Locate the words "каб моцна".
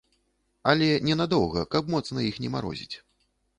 1.77-2.27